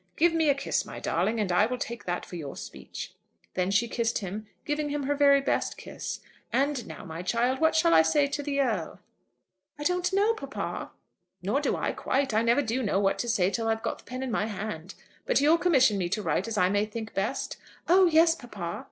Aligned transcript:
Give 0.15 0.33
me 0.33 0.49
a 0.49 0.55
kiss, 0.55 0.83
my 0.83 0.99
darling, 0.99 1.39
and 1.39 1.51
I 1.51 1.67
will 1.67 1.77
take 1.77 2.05
that 2.05 2.25
for 2.25 2.35
your 2.35 2.57
speech." 2.57 3.13
Then 3.53 3.69
she 3.69 3.87
kissed 3.87 4.17
him, 4.17 4.47
giving 4.65 4.89
him 4.89 5.03
her 5.03 5.13
very 5.13 5.41
best 5.41 5.77
kiss. 5.77 6.21
"And 6.51 6.87
now, 6.87 7.05
my 7.05 7.21
child, 7.21 7.61
what 7.61 7.75
shall 7.75 7.93
I 7.93 8.01
say 8.01 8.25
to 8.25 8.41
the 8.41 8.59
Earl?" 8.61 8.99
"I 9.77 9.83
don't 9.83 10.11
know, 10.11 10.33
papa." 10.33 10.89
"Nor 11.43 11.61
do 11.61 11.77
I, 11.77 11.91
quite. 11.91 12.33
I 12.33 12.41
never 12.41 12.63
do 12.63 12.81
know 12.81 12.99
what 12.99 13.19
to 13.19 13.29
say 13.29 13.51
till 13.51 13.67
I've 13.67 13.83
got 13.83 13.99
the 13.99 14.05
pen 14.05 14.23
in 14.23 14.31
my 14.31 14.47
hand. 14.47 14.95
But 15.27 15.39
you'll 15.39 15.59
commission 15.59 15.99
me 15.99 16.09
to 16.09 16.23
write 16.23 16.47
as 16.47 16.57
I 16.57 16.67
may 16.67 16.87
think 16.87 17.13
best?" 17.13 17.57
"Oh 17.87 18.07
yes, 18.07 18.33
papa." 18.33 18.79